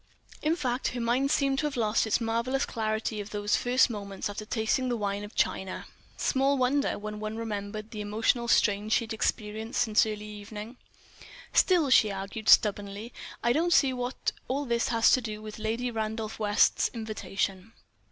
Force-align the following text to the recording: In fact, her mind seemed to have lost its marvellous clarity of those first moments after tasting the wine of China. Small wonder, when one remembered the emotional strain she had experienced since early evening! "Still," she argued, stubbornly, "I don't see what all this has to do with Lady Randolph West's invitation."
In 0.41 0.55
fact, 0.55 0.87
her 0.95 0.99
mind 0.99 1.29
seemed 1.29 1.59
to 1.59 1.67
have 1.67 1.77
lost 1.77 2.07
its 2.07 2.19
marvellous 2.19 2.65
clarity 2.65 3.21
of 3.21 3.29
those 3.29 3.55
first 3.55 3.87
moments 3.87 4.31
after 4.31 4.45
tasting 4.45 4.89
the 4.89 4.97
wine 4.97 5.23
of 5.23 5.35
China. 5.35 5.85
Small 6.17 6.57
wonder, 6.57 6.97
when 6.97 7.19
one 7.19 7.37
remembered 7.37 7.91
the 7.91 8.01
emotional 8.01 8.47
strain 8.47 8.89
she 8.89 9.03
had 9.03 9.13
experienced 9.13 9.79
since 9.83 10.03
early 10.07 10.25
evening! 10.25 10.77
"Still," 11.53 11.91
she 11.91 12.09
argued, 12.11 12.49
stubbornly, 12.49 13.13
"I 13.43 13.53
don't 13.53 13.73
see 13.73 13.93
what 13.93 14.31
all 14.47 14.65
this 14.65 14.87
has 14.87 15.11
to 15.11 15.21
do 15.21 15.39
with 15.39 15.59
Lady 15.59 15.91
Randolph 15.91 16.39
West's 16.39 16.89
invitation." 16.95 17.73